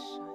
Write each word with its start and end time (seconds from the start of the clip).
Продолжайте 0.00 0.29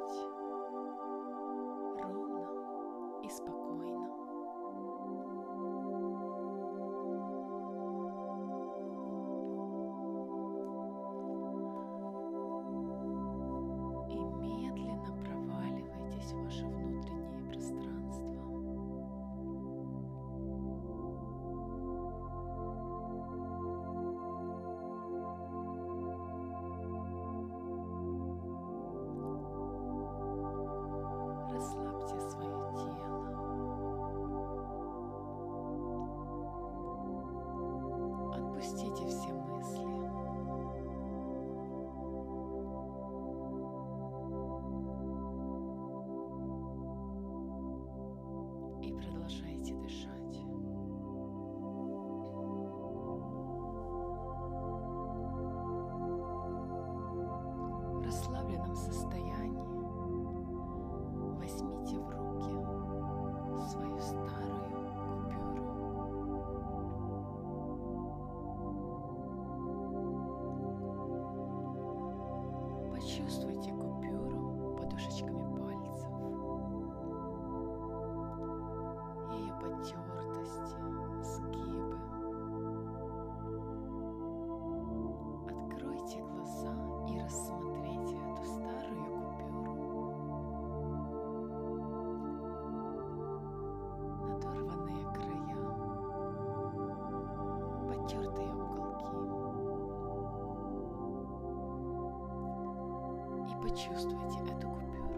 И 103.47 103.55
почувствуйте 103.61 104.39
эту 104.51 104.67
купюру. 104.69 105.09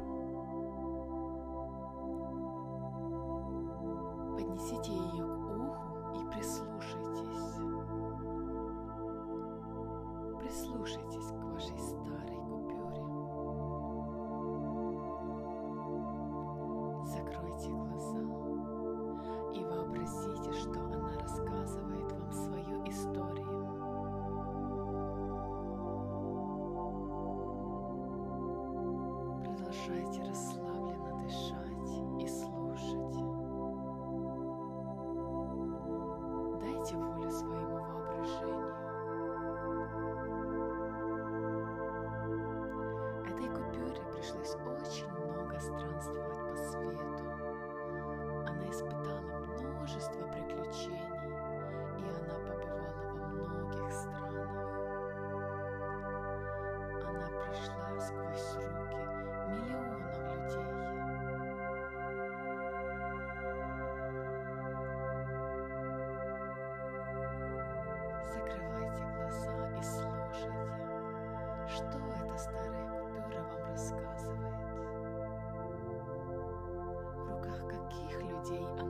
Поднесите 4.36 4.92
ее 4.92 5.26
к 5.26 5.50
уху 5.56 6.20
и 6.20 6.26
прислушайтесь. 6.32 6.77
Продолжайте 29.88 30.30
расслабленно 30.30 30.67
Закрывайте 68.47 69.03
глаза 69.13 69.52
и 69.78 69.84
слушайте, 69.84 70.47
что 71.68 71.97
эта 71.97 72.38
старая 72.38 72.88
купюра 72.88 73.44
вам 73.44 73.72
рассказывает. 73.72 74.56
В 77.16 77.30
руках 77.30 77.60
каких 77.68 78.22
людей 78.22 78.66
она 78.80 78.87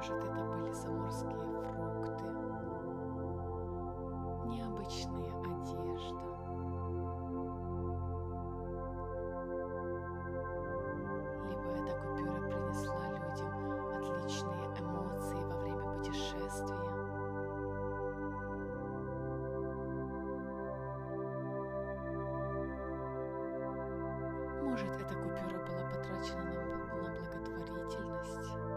Может, 0.00 0.24
это 0.24 0.44
были 0.44 0.72
заморские 0.72 1.36
фрукты, 1.36 2.24
необычная 4.46 5.30
одежда. 5.44 6.24
Либо 11.44 11.68
эта 11.76 11.92
купюра 12.00 12.40
принесла 12.48 13.04
людям 13.10 13.52
отличные 13.94 14.64
эмоции 14.80 15.44
во 15.44 15.56
время 15.58 15.84
путешествия. 15.98 16.90
Может, 24.62 24.92
эта 24.98 25.14
купюра 25.14 25.58
была 25.66 25.84
потрачена 25.90 26.44
на, 26.44 26.62
на 26.96 27.10
благотворительность. 27.18 28.69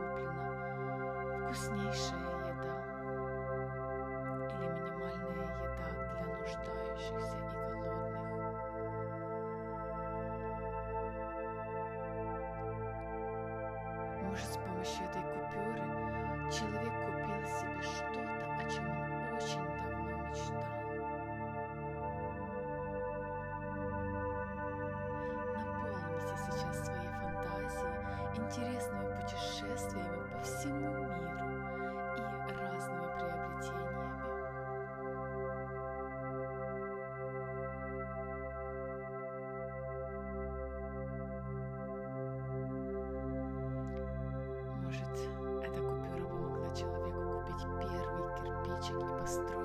куплена 0.00 0.42
вкуснейшая 1.44 2.32
еда 2.48 2.74
или 4.54 4.66
минимальная 4.72 5.50
еда 5.64 5.88
для 6.14 6.24
нуждающихся 6.38 7.36
и 7.36 7.44
голодных. 7.52 8.16
Может, 14.22 14.48
с 14.48 14.56
помощью 14.56 15.02
этой 15.04 15.22
купюры 15.22 15.84
человек 16.50 16.87
интересными 28.44 29.14
путешествиями 29.20 30.30
по 30.32 30.38
всему 30.40 30.78
миру 30.80 31.48
и 32.16 32.22
разными 32.54 33.08
приобретениями. 33.18 33.98
Может, 44.82 45.14
эта 45.62 45.80
купюра 45.82 46.24
помогла 46.26 46.70
человеку 46.74 47.20
купить 47.40 47.64
первый 47.80 48.26
кирпичик 48.36 48.96
и 48.96 49.18
построить 49.20 49.57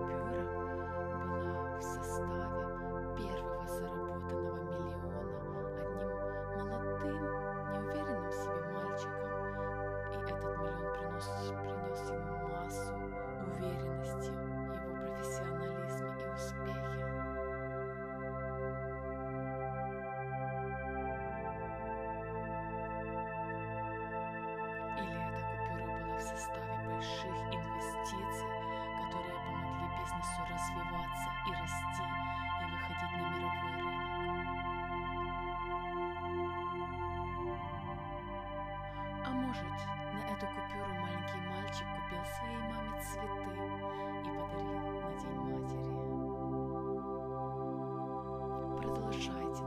купюра 0.00 0.44
была 1.28 1.78
в 1.78 1.82
составе 1.82 2.49
бизнесу 30.20 30.42
развиваться 30.50 31.30
и 31.46 31.50
расти 31.52 32.04
и 32.60 32.64
выходить 32.70 33.12
на 33.12 33.20
мировой 33.30 33.72
рынок. 33.72 33.98
А 39.24 39.28
может, 39.30 39.76
на 40.12 40.20
эту 40.30 40.46
купюру 40.46 40.92
маленький 41.00 41.40
мальчик 41.48 41.86
купил 41.94 42.22
своей 42.36 42.60
маме 42.68 42.94
цветы 43.00 43.52
и 44.20 44.30
подарил 44.36 44.80
на 45.00 45.10
День 45.20 45.40
матери. 45.48 45.92
Продолжайте 48.76 49.62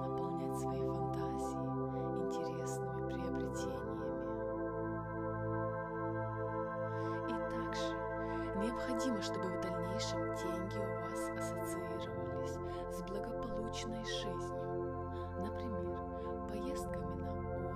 необходимо, 8.63 9.21
чтобы 9.21 9.49
в 9.49 9.61
дальнейшем 9.61 10.35
деньги 10.35 10.77
у 10.77 10.85
вас 11.01 11.29
ассоциировались 11.37 12.57
с 12.91 13.01
благополучной 13.03 14.05
жизнью. 14.05 15.11
Например, 15.39 15.99
поездками 16.47 17.15
на 17.21 17.31
отдых, 17.55 17.75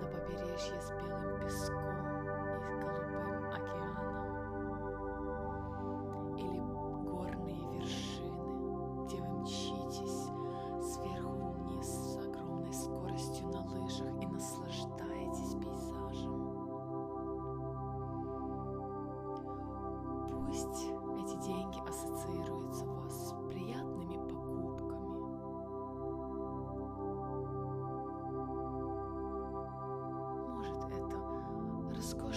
на 0.00 0.06
побережье 0.08 0.80
с 0.80 0.90
белым 0.92 1.40
песком 1.40 1.91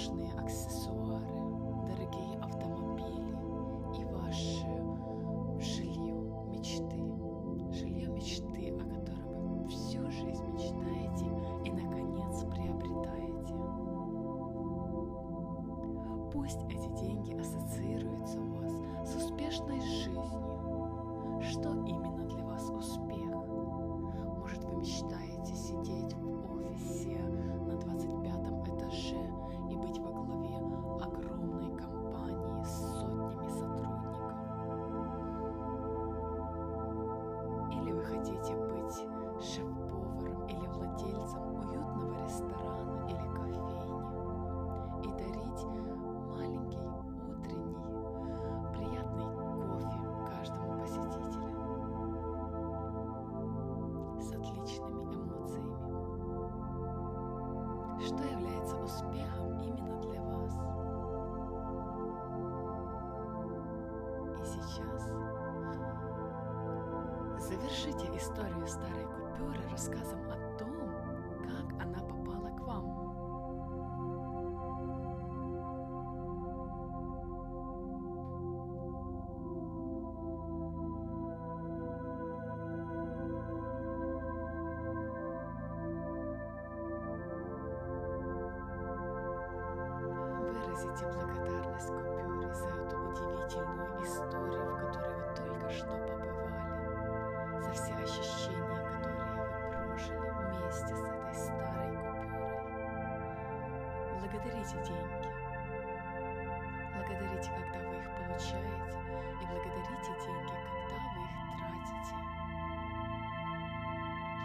роскошные 0.04 0.30
аксессуары, 0.38 0.73
Что 58.05 58.23
является 58.23 58.75
успехом 58.75 59.59
именно 59.63 59.99
для 60.01 60.21
вас? 60.21 60.53
И 64.39 64.43
сейчас 64.45 65.09
завершите 67.39 68.15
историю 68.15 68.67
старой 68.67 69.07
купюры 69.07 69.59
рассказом 69.71 70.19
о 70.29 70.35
том, 70.59 70.64
Выразите 90.95 91.07
благодарность 91.07 91.87
купюре 91.89 92.53
за 92.53 92.69
эту 92.69 92.95
удивительную 92.97 94.01
историю, 94.01 94.65
в 94.65 94.79
которой 94.79 95.15
вы 95.15 95.35
только 95.35 95.69
что 95.69 95.97
побывали, 96.07 97.61
за 97.61 97.71
все 97.73 97.93
ощущения, 97.95 98.79
которые 98.87 99.25
вы 99.35 99.43
прожили 99.71 100.29
вместе 100.39 100.95
с 100.95 101.01
этой 101.01 101.35
старой 101.35 101.97
купюрой. 101.97 102.69
Благодарите 104.21 104.75
деньги. 104.87 105.29
Благодарите, 106.93 107.51
когда 107.51 107.79
вы 107.89 107.95
их 107.97 108.07
получаете, 108.15 108.99
и 109.41 109.45
благодарите 109.45 110.11
деньги, 110.23 110.55
когда 110.71 110.95
вы 111.11 111.19
их 111.25 111.35
тратите. 111.59 112.15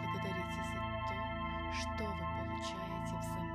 Благодарите 0.03 0.61
за 0.67 0.79
то, 1.07 1.15
что 1.71 2.03
вы 2.03 2.25
получаете 2.43 3.15
взамен 3.21 3.50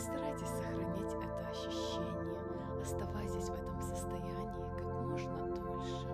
Постарайтесь 0.00 0.48
сохранить 0.48 1.12
это 1.12 1.50
ощущение, 1.50 2.80
оставайтесь 2.80 3.50
в 3.50 3.52
этом 3.52 3.82
состоянии 3.82 4.48
как 4.78 4.94
можно 5.04 5.46
дольше. 5.48 6.08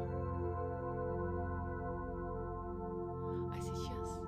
А 3.49 3.61
сейчас 3.61 4.19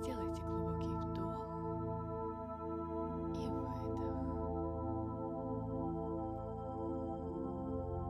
сделайте 0.00 0.42
глубокий 0.42 0.90
вдох 0.90 1.46
и 3.36 3.48
выдох. 3.48 4.18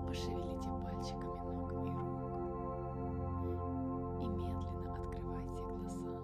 Пошевелите 0.06 0.70
пальчиками 0.84 1.38
ног 1.50 1.70
и 1.70 1.90
рук 1.90 2.32
и 4.22 4.26
медленно 4.26 4.94
открывайте 4.94 5.62
глаза. 5.64 6.16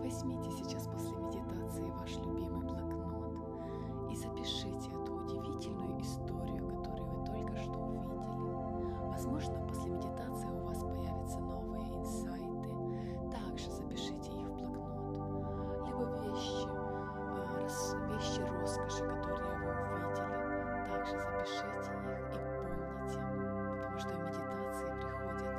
Возьмите 0.00 0.50
сейчас 0.52 0.83
Запишите 21.44 21.92
их 22.00 22.24
и 22.30 22.40
помните, 22.56 23.20
потому 23.68 23.98
что 23.98 24.08
в 24.08 24.18
медитации 24.24 24.90
приходят 24.96 25.52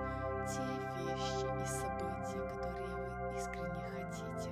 те 0.47 0.65
вещи 0.97 1.45
и 1.45 1.65
события, 1.65 2.45
которые 2.57 3.05
вы 3.05 3.25
искренне 3.37 3.83
хотите. 3.93 4.51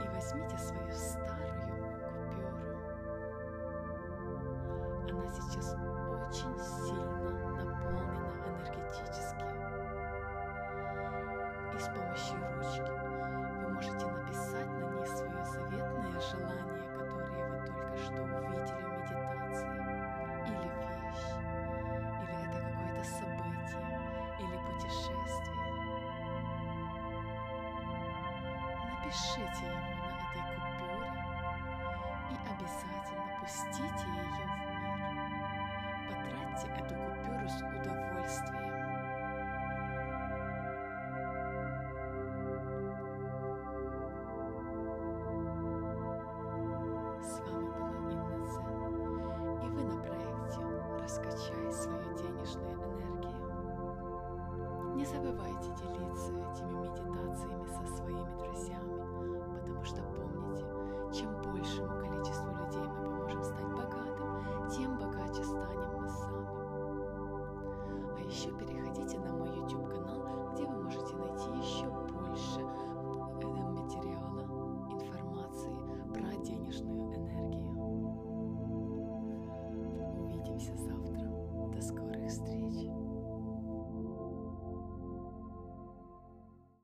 И 0.00 0.08
возьмите 0.08 0.56
свою 0.58 0.92
старую 0.92 1.90
купюру. 2.04 2.78
Она 5.10 5.26
сейчас 5.32 5.74
очень 5.74 6.58
сильно 6.60 7.30
наполнена 7.64 8.30
энергетически. 8.46 9.46
И 11.74 11.78
с 11.78 11.88
помощью 11.88 12.38
ручки 12.54 12.92
вы 13.62 13.68
можете 13.68 14.06
написать 14.06 14.70
на 14.78 14.84
ней 14.90 15.06
свое 15.06 15.44
заветное 15.44 16.20
желание, 16.20 16.89
которое 17.30 17.60
вы 17.60 17.66
только 17.66 17.96
что 17.96 18.22
увидели 18.22 18.82
в 18.82 18.90
медитации. 18.90 19.70
Или 20.46 20.68
вещь, 20.80 21.28
или 22.22 22.34
это 22.46 22.58
какое-то 22.58 23.04
событие, 23.04 23.86
или 24.38 24.56
путешествие. 24.72 25.60
Напишите 28.90 29.62
его 29.66 29.78
на 29.78 30.10
этой 30.20 30.42
купюре 30.54 31.10
и 32.30 32.34
обязательно 32.50 33.28
пустите 33.40 34.04
ее 34.08 34.22
в 34.22 34.32
мир. 34.36 34.50
Потратьте 36.08 36.66
эту 36.68 36.82
купюру 36.82 37.09
делиться 55.74 56.30
этими 56.30 56.78
медитациями 56.82 57.66
со 57.68 57.96
своими 57.96 58.34
друзьями, 58.38 58.89